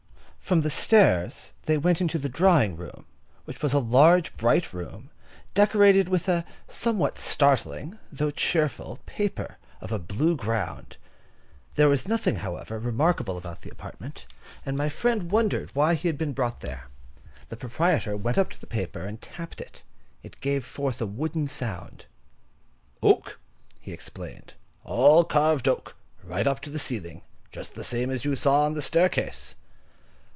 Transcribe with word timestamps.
From 0.41 0.61
the 0.63 0.69
stairs, 0.69 1.53
they 1.63 1.77
went 1.77 2.01
into 2.01 2.19
the 2.19 2.27
drawing 2.27 2.75
room, 2.75 3.05
which 3.45 3.61
was 3.61 3.71
a 3.71 3.79
large, 3.79 4.35
bright 4.35 4.73
room, 4.73 5.09
decorated 5.53 6.09
with 6.09 6.27
a 6.27 6.43
somewhat 6.67 7.17
startling 7.17 7.97
though 8.11 8.31
cheerful 8.31 8.99
paper 9.05 9.55
of 9.79 9.93
a 9.93 9.99
blue 9.99 10.35
ground. 10.35 10.97
There 11.75 11.87
was 11.87 12.05
nothing, 12.05 12.37
however, 12.37 12.79
remarkable 12.79 13.37
about 13.37 13.61
the 13.61 13.69
apartment, 13.69 14.25
and 14.65 14.75
my 14.75 14.89
friend 14.89 15.31
wondered 15.31 15.73
why 15.73 15.93
he 15.95 16.09
had 16.09 16.17
been 16.17 16.33
brought 16.33 16.59
there. 16.59 16.87
The 17.47 17.55
proprietor 17.55 18.17
went 18.17 18.37
up 18.37 18.49
to 18.49 18.59
the 18.59 18.67
paper, 18.67 18.99
and 19.05 19.21
tapped 19.21 19.61
it. 19.61 19.83
It 20.21 20.41
gave 20.41 20.65
forth 20.65 21.01
a 21.01 21.05
wooden 21.05 21.47
sound. 21.47 22.07
"Oak," 23.01 23.39
he 23.79 23.93
explained. 23.93 24.55
"All 24.83 25.23
carved 25.23 25.69
oak, 25.69 25.95
right 26.25 26.47
up 26.47 26.59
to 26.61 26.69
the 26.69 26.77
ceiling, 26.79 27.21
just 27.53 27.73
the 27.75 27.85
same 27.85 28.09
as 28.11 28.25
you 28.25 28.35
saw 28.35 28.65
on 28.65 28.73
the 28.73 28.81
staircase." 28.81 29.55